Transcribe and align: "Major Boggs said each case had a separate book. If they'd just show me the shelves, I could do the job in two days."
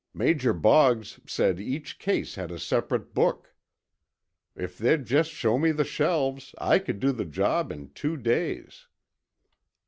"Major 0.15 0.51
Boggs 0.51 1.19
said 1.27 1.59
each 1.59 1.99
case 1.99 2.33
had 2.33 2.49
a 2.49 2.57
separate 2.57 3.13
book. 3.13 3.53
If 4.55 4.75
they'd 4.75 5.05
just 5.05 5.29
show 5.29 5.59
me 5.59 5.71
the 5.71 5.83
shelves, 5.83 6.55
I 6.57 6.79
could 6.79 6.99
do 6.99 7.11
the 7.11 7.23
job 7.25 7.71
in 7.71 7.91
two 7.91 8.17
days." 8.17 8.87